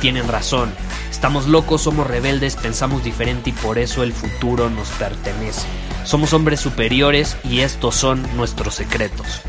[0.00, 0.72] tienen razón.
[1.10, 5.66] Estamos locos, somos rebeldes, pensamos diferente y por eso el futuro nos pertenece.
[6.04, 9.42] Somos hombres superiores y estos son nuestros secretos.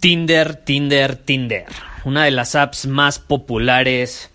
[0.00, 1.66] Tinder, Tinder, Tinder.
[2.04, 4.30] Una de las apps más populares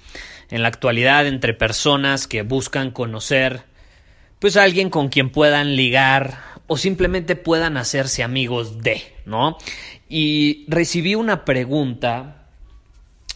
[0.49, 3.69] en la actualidad entre personas que buscan conocer
[4.39, 9.57] pues a alguien con quien puedan ligar o simplemente puedan hacerse amigos de, ¿no?
[10.07, 12.47] Y recibí una pregunta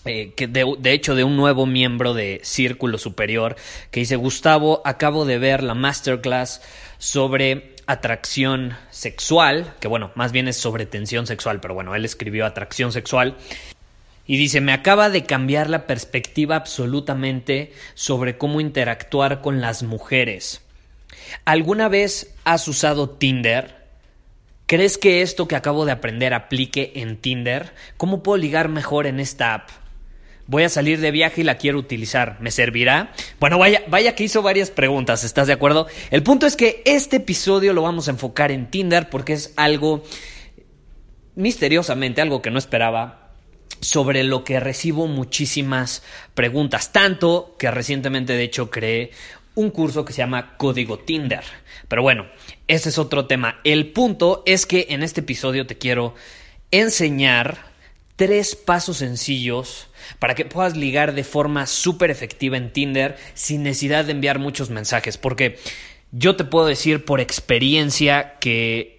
[0.06, 3.56] eh, que de, de, hecho de un nuevo miembro de Círculo Superior
[3.92, 6.62] que dice Gustavo, acabo de ver la masterclass
[6.98, 12.45] sobre atracción sexual, que bueno, más bien es sobre tensión sexual, pero bueno, él escribió
[12.45, 13.36] atracción sexual.
[14.25, 20.62] Y dice, me acaba de cambiar la perspectiva absolutamente sobre cómo interactuar con las mujeres.
[21.45, 23.83] ¿Alguna vez has usado Tinder?
[24.66, 27.73] ¿Crees que esto que acabo de aprender aplique en Tinder?
[27.97, 29.69] ¿Cómo puedo ligar mejor en esta app?
[30.45, 32.38] Voy a salir de viaje y la quiero utilizar.
[32.41, 33.14] ¿Me servirá?
[33.39, 35.88] Bueno, vaya, vaya que hizo varias preguntas, ¿estás de acuerdo?
[36.11, 40.03] El punto es que este episodio lo vamos a enfocar en Tinder porque es algo
[41.36, 43.31] misteriosamente, algo que no esperaba,
[43.80, 46.03] sobre lo que recibo muchísimas
[46.34, 49.12] preguntas, tanto que recientemente de hecho creé
[49.56, 51.44] un curso que se llama Código Tinder.
[51.88, 52.28] Pero bueno,
[52.68, 53.59] ese es otro tema.
[53.64, 56.16] El punto es que en este episodio te quiero
[56.72, 57.74] enseñar
[58.16, 59.88] tres pasos sencillos
[60.19, 64.69] para que puedas ligar de forma súper efectiva en Tinder sin necesidad de enviar muchos
[64.69, 65.18] mensajes.
[65.18, 65.58] Porque
[66.12, 68.93] yo te puedo decir por experiencia que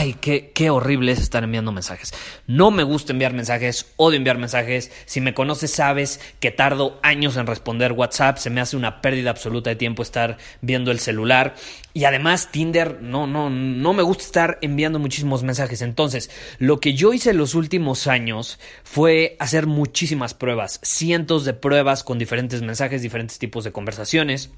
[0.00, 2.14] Ay, qué, qué, horrible es estar enviando mensajes.
[2.46, 4.92] No me gusta enviar mensajes, odio enviar mensajes.
[5.06, 9.30] Si me conoces sabes que tardo años en responder WhatsApp, se me hace una pérdida
[9.30, 11.56] absoluta de tiempo estar viendo el celular.
[11.94, 15.82] Y además Tinder, no, no, no me gusta estar enviando muchísimos mensajes.
[15.82, 16.30] Entonces,
[16.60, 22.20] lo que yo hice los últimos años fue hacer muchísimas pruebas, cientos de pruebas con
[22.20, 24.52] diferentes mensajes, diferentes tipos de conversaciones.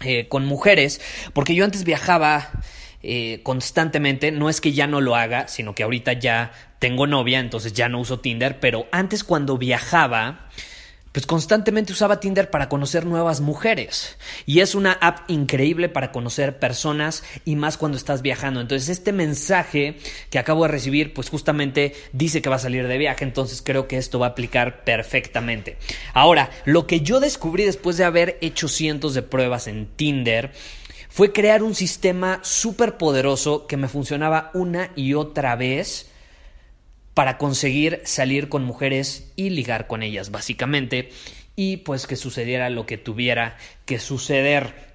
[0.00, 1.00] Eh, con mujeres,
[1.34, 2.52] porque yo antes viajaba
[3.02, 4.32] eh, constantemente.
[4.32, 7.88] No es que ya no lo haga, sino que ahorita ya tengo novia, entonces ya
[7.88, 10.48] no uso Tinder, pero antes cuando viajaba,
[11.12, 14.16] pues constantemente usaba Tinder para conocer nuevas mujeres.
[14.46, 18.60] Y es una app increíble para conocer personas y más cuando estás viajando.
[18.60, 19.98] Entonces este mensaje
[20.30, 23.88] que acabo de recibir, pues justamente dice que va a salir de viaje, entonces creo
[23.88, 25.76] que esto va a aplicar perfectamente.
[26.12, 30.52] Ahora, lo que yo descubrí después de haber hecho cientos de pruebas en Tinder,
[31.18, 36.12] fue crear un sistema súper poderoso que me funcionaba una y otra vez
[37.12, 41.10] para conseguir salir con mujeres y ligar con ellas, básicamente,
[41.56, 44.94] y pues que sucediera lo que tuviera que suceder.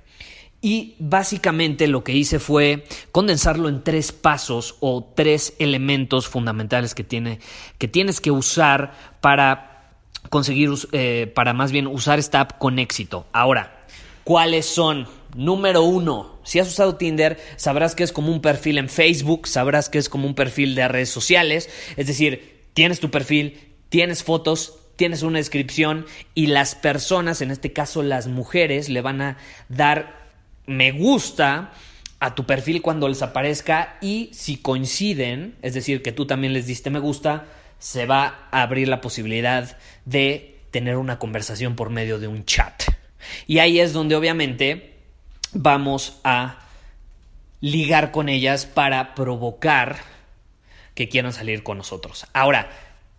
[0.62, 7.04] Y básicamente lo que hice fue condensarlo en tres pasos o tres elementos fundamentales que,
[7.04, 7.40] tiene,
[7.78, 9.92] que tienes que usar para
[10.30, 13.28] conseguir, eh, para más bien usar esta app con éxito.
[13.34, 13.86] Ahora,
[14.24, 15.06] ¿cuáles son?
[15.36, 19.90] Número uno, si has usado Tinder, sabrás que es como un perfil en Facebook, sabrás
[19.90, 24.78] que es como un perfil de redes sociales, es decir, tienes tu perfil, tienes fotos,
[24.96, 26.06] tienes una descripción
[26.36, 29.38] y las personas, en este caso las mujeres, le van a
[29.70, 30.24] dar
[30.66, 31.74] me gusta
[32.20, 36.68] a tu perfil cuando les aparezca y si coinciden, es decir, que tú también les
[36.68, 37.48] diste me gusta,
[37.80, 42.84] se va a abrir la posibilidad de tener una conversación por medio de un chat.
[43.46, 44.93] Y ahí es donde obviamente
[45.54, 46.60] vamos a
[47.62, 49.98] ligar con ellas para provocar
[50.96, 52.28] que quieran salir con nosotros.
[52.34, 52.70] Ahora,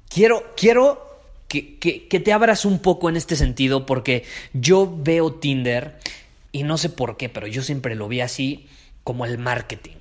[0.08, 5.98] quiero, quiero que, que, te abras un poco en este sentido porque yo veo Tinder
[6.52, 8.66] y no sé por qué, pero yo siempre lo vi así
[9.02, 9.96] como el marketing.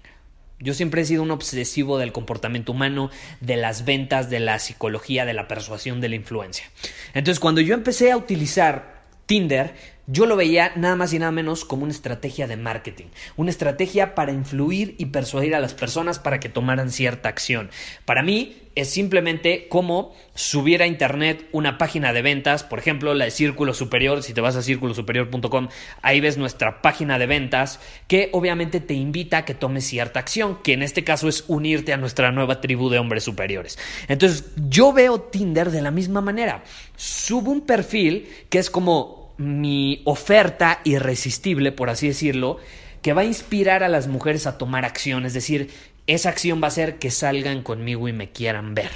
[0.60, 5.26] Yo siempre he sido un obsesivo del comportamiento humano, de las ventas, de la psicología,
[5.26, 6.66] de la persuasión, de la influencia.
[7.14, 9.76] Entonces, cuando yo empecé a utilizar Tinder,
[10.08, 13.06] yo lo veía nada más y nada menos como una estrategia de marketing,
[13.38, 17.70] una estrategia para influir y persuadir a las personas para que tomaran cierta acción.
[18.06, 23.26] Para mí es simplemente como subir a internet una página de ventas, por ejemplo, la
[23.26, 25.70] de Círculo Superior, si te vas a círculosuperior.com,
[26.02, 30.60] ahí ves nuestra página de ventas que obviamente te invita a que tomes cierta acción,
[30.64, 33.78] que en este caso es unirte a nuestra nueva tribu de hombres superiores.
[34.08, 36.64] Entonces, yo veo Tinder de la misma manera.
[36.96, 42.58] Subo un perfil que es como mi oferta irresistible, por así decirlo,
[43.02, 45.26] que va a inspirar a las mujeres a tomar acción.
[45.26, 45.70] Es decir,
[46.08, 48.92] esa acción va a hacer que salgan conmigo y me quieran ver.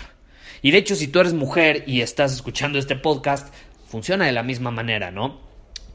[0.62, 3.54] Y de hecho, si tú eres mujer y estás escuchando este podcast,
[3.88, 5.40] funciona de la misma manera, ¿no?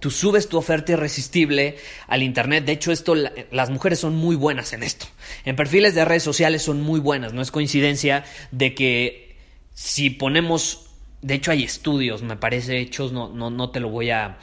[0.00, 1.76] Tú subes tu oferta irresistible
[2.08, 2.64] al Internet.
[2.64, 5.06] De hecho, esto, las mujeres son muy buenas en esto.
[5.44, 7.32] En perfiles de redes sociales son muy buenas.
[7.32, 9.36] No es coincidencia de que
[9.74, 10.91] si ponemos
[11.22, 14.38] de hecho hay estudios, me parece, hechos, no, no, no te lo voy a,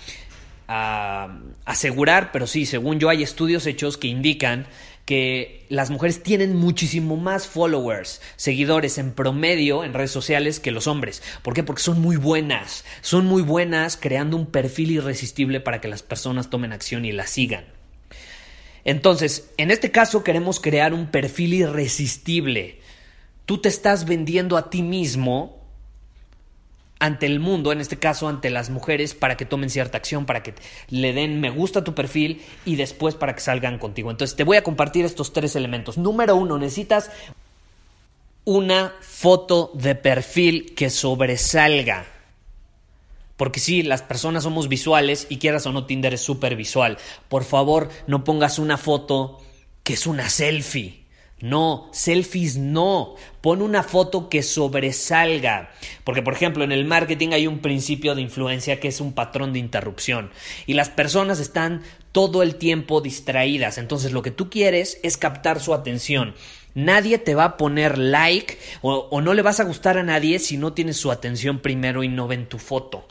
[1.65, 4.67] asegurar, pero sí, según yo hay estudios hechos que indican
[5.03, 10.85] que las mujeres tienen muchísimo más followers, seguidores en promedio en redes sociales que los
[10.85, 11.23] hombres.
[11.41, 11.63] ¿Por qué?
[11.63, 16.51] Porque son muy buenas, son muy buenas creando un perfil irresistible para que las personas
[16.51, 17.65] tomen acción y la sigan.
[18.85, 22.79] Entonces, en este caso queremos crear un perfil irresistible.
[23.47, 25.58] Tú te estás vendiendo a ti mismo
[26.99, 30.43] ante el mundo, en este caso ante las mujeres, para que tomen cierta acción, para
[30.43, 30.53] que
[30.89, 34.11] le den me gusta a tu perfil y después para que salgan contigo.
[34.11, 35.97] Entonces te voy a compartir estos tres elementos.
[35.97, 37.09] Número uno, necesitas
[38.43, 42.05] una foto de perfil que sobresalga.
[43.37, 46.97] Porque sí, las personas somos visuales y quieras o no, Tinder es súper visual.
[47.29, 49.39] Por favor, no pongas una foto
[49.83, 51.05] que es una selfie.
[51.41, 53.15] No, selfies no.
[53.41, 55.71] Pon una foto que sobresalga.
[56.03, 59.53] Porque, por ejemplo, en el marketing hay un principio de influencia que es un patrón
[59.53, 60.31] de interrupción.
[60.65, 61.81] Y las personas están
[62.11, 63.77] todo el tiempo distraídas.
[63.77, 66.35] Entonces, lo que tú quieres es captar su atención.
[66.75, 70.39] Nadie te va a poner like o, o no le vas a gustar a nadie
[70.39, 73.07] si no tienes su atención primero y no ven tu foto.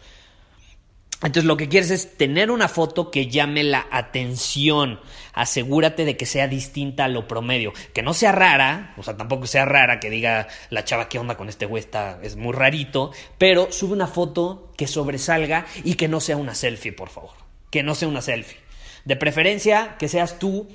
[1.21, 5.01] Entonces lo que quieres es tener una foto que llame la atención.
[5.33, 7.73] Asegúrate de que sea distinta a lo promedio.
[7.93, 11.37] Que no sea rara, o sea, tampoco sea rara que diga la chava qué onda
[11.37, 13.11] con este güey, está, es muy rarito.
[13.37, 17.33] Pero sube una foto que sobresalga y que no sea una selfie, por favor.
[17.71, 18.59] Que no sea una selfie.
[19.05, 20.69] De preferencia que seas tú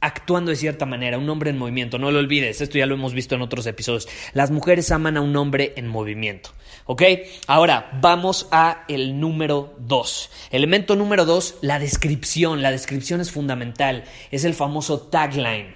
[0.00, 1.98] actuando de cierta manera, un hombre en movimiento.
[1.98, 4.08] No lo olvides, esto ya lo hemos visto en otros episodios.
[4.32, 6.50] Las mujeres aman a un hombre en movimiento.
[6.86, 7.02] ¿Ok?
[7.46, 10.30] Ahora vamos a el número dos.
[10.50, 12.62] Elemento número dos, la descripción.
[12.62, 14.04] La descripción es fundamental.
[14.30, 15.74] Es el famoso tagline.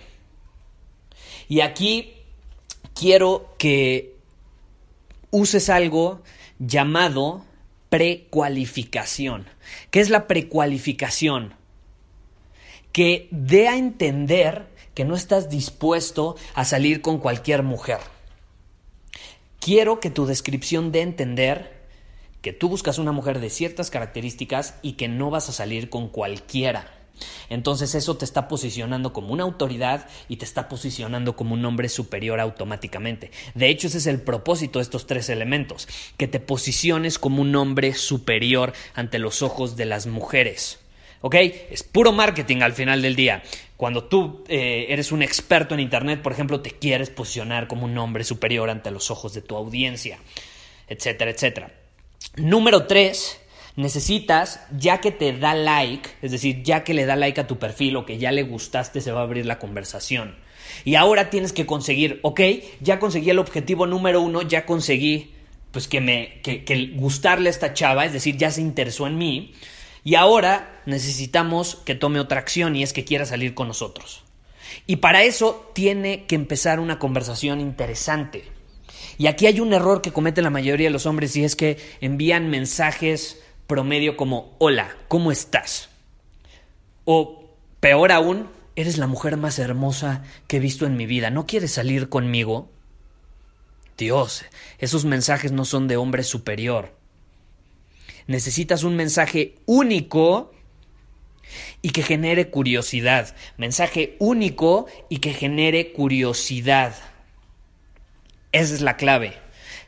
[1.48, 2.14] Y aquí
[2.94, 4.16] quiero que
[5.30, 6.22] uses algo
[6.58, 7.44] llamado
[7.88, 9.46] precualificación.
[9.90, 11.54] ¿Qué es la precualificación?
[12.92, 17.98] Que dé a entender que no estás dispuesto a salir con cualquier mujer.
[19.60, 21.82] Quiero que tu descripción dé a entender
[22.42, 26.08] que tú buscas una mujer de ciertas características y que no vas a salir con
[26.08, 26.92] cualquiera.
[27.48, 31.88] Entonces eso te está posicionando como una autoridad y te está posicionando como un hombre
[31.88, 33.30] superior automáticamente.
[33.54, 35.86] De hecho, ese es el propósito de estos tres elementos,
[36.16, 40.81] que te posiciones como un hombre superior ante los ojos de las mujeres.
[41.22, 41.34] ¿Ok?
[41.70, 43.42] Es puro marketing al final del día.
[43.76, 47.96] Cuando tú eh, eres un experto en Internet, por ejemplo, te quieres posicionar como un
[47.98, 50.18] hombre superior ante los ojos de tu audiencia,
[50.86, 51.72] etcétera, etcétera.
[52.36, 53.40] Número tres,
[53.76, 57.58] necesitas, ya que te da like, es decir, ya que le da like a tu
[57.58, 60.36] perfil o que ya le gustaste, se va a abrir la conversación.
[60.84, 62.40] Y ahora tienes que conseguir, ok,
[62.80, 65.32] ya conseguí el objetivo número uno, ya conseguí,
[65.70, 69.18] pues que me, que, que gustarle a esta chava, es decir, ya se interesó en
[69.18, 69.54] mí.
[70.04, 74.24] Y ahora necesitamos que tome otra acción y es que quiera salir con nosotros.
[74.86, 78.44] Y para eso tiene que empezar una conversación interesante.
[79.18, 81.78] Y aquí hay un error que cometen la mayoría de los hombres y es que
[82.00, 85.90] envían mensajes promedio como hola, ¿cómo estás?
[87.04, 91.46] O peor aún, eres la mujer más hermosa que he visto en mi vida, ¿no
[91.46, 92.70] quieres salir conmigo?
[93.98, 94.44] Dios,
[94.78, 97.01] esos mensajes no son de hombre superior
[98.26, 100.52] necesitas un mensaje único
[101.82, 103.34] y que genere curiosidad.
[103.56, 106.94] Mensaje único y que genere curiosidad.
[108.52, 109.34] Esa es la clave.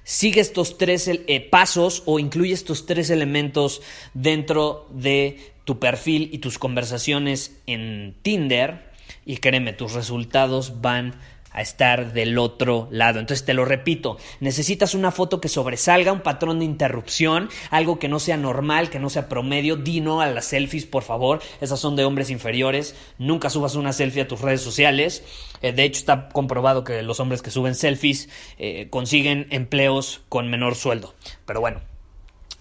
[0.02, 3.80] Sigue estos tres eh, pasos o incluye estos tres elementos
[4.12, 8.92] dentro de tu perfil y tus conversaciones en Tinder
[9.26, 13.20] y créeme, tus resultados van a estar del otro lado.
[13.20, 18.08] Entonces te lo repito, necesitas una foto que sobresalga, un patrón de interrupción, algo que
[18.08, 19.76] no sea normal, que no sea promedio.
[19.76, 21.40] Di no a las selfies, por favor.
[21.60, 22.94] Esas son de hombres inferiores.
[23.18, 25.22] Nunca subas una selfie a tus redes sociales.
[25.62, 30.48] Eh, de hecho, está comprobado que los hombres que suben selfies eh, consiguen empleos con
[30.48, 31.14] menor sueldo.
[31.46, 31.80] Pero bueno,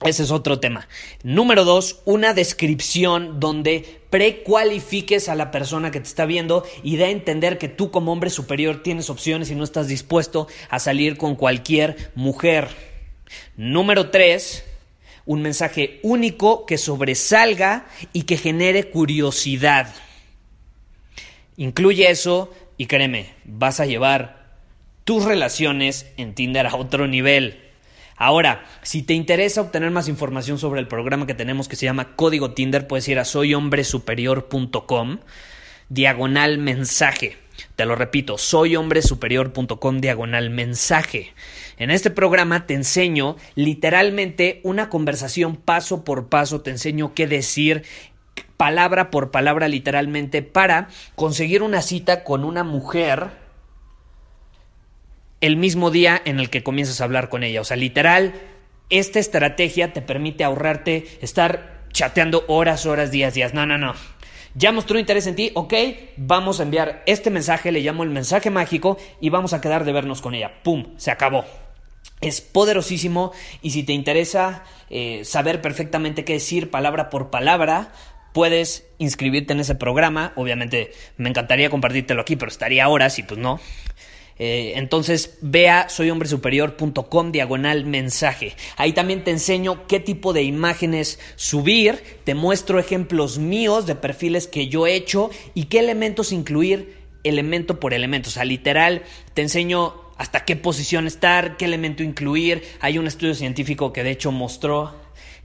[0.03, 0.87] ese es otro tema.
[1.23, 7.07] Número dos, una descripción donde precualifiques a la persona que te está viendo y da
[7.07, 11.17] a entender que tú como hombre superior tienes opciones y no estás dispuesto a salir
[11.17, 12.67] con cualquier mujer.
[13.57, 14.65] Número tres,
[15.25, 19.91] un mensaje único que sobresalga y que genere curiosidad.
[21.57, 24.59] Incluye eso y créeme, vas a llevar
[25.05, 27.62] tus relaciones en Tinder a otro nivel.
[28.15, 32.15] Ahora, si te interesa obtener más información sobre el programa que tenemos que se llama
[32.15, 35.19] Código Tinder, puedes ir a soyhombresuperior.com,
[35.89, 37.37] diagonal mensaje.
[37.75, 41.33] Te lo repito, soyhombresuperior.com, diagonal mensaje.
[41.77, 47.83] En este programa te enseño literalmente una conversación paso por paso, te enseño qué decir,
[48.57, 53.42] palabra por palabra literalmente, para conseguir una cita con una mujer
[55.43, 57.59] el mismo día en el que comienzas a hablar con ella.
[57.59, 58.33] O sea, literal,
[58.89, 63.53] esta estrategia te permite ahorrarte estar chateando horas, horas, días, días.
[63.53, 63.93] No, no, no.
[64.55, 65.73] Ya mostró interés en ti, ok,
[66.15, 69.91] vamos a enviar este mensaje, le llamo el mensaje mágico y vamos a quedar de
[69.91, 70.63] vernos con ella.
[70.63, 70.93] ¡Pum!
[70.95, 71.43] Se acabó.
[72.21, 77.91] Es poderosísimo y si te interesa eh, saber perfectamente qué decir palabra por palabra,
[78.31, 80.31] puedes inscribirte en ese programa.
[80.37, 83.59] Obviamente me encantaría compartírtelo aquí, pero estaría horas y pues no.
[84.39, 88.55] Eh, entonces ve a soyhombresuperior.com diagonal mensaje.
[88.77, 94.47] Ahí también te enseño qué tipo de imágenes subir, te muestro ejemplos míos de perfiles
[94.47, 98.29] que yo he hecho y qué elementos incluir elemento por elemento.
[98.29, 102.63] O sea, literal, te enseño hasta qué posición estar, qué elemento incluir.
[102.79, 104.93] Hay un estudio científico que de hecho mostró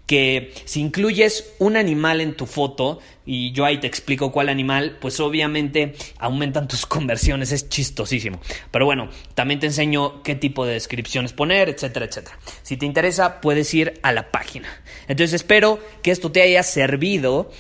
[0.09, 4.97] que si incluyes un animal en tu foto, y yo ahí te explico cuál animal,
[5.03, 8.41] pues obviamente aumentan tus conversiones, es chistosísimo.
[8.71, 12.39] Pero bueno, también te enseño qué tipo de descripciones poner, etcétera, etcétera.
[12.63, 14.69] Si te interesa, puedes ir a la página.
[15.09, 17.51] Entonces espero que esto te haya servido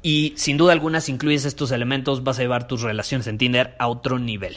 [0.00, 3.74] y sin duda alguna si incluyes estos elementos vas a llevar tus relaciones en Tinder
[3.80, 4.56] a otro nivel.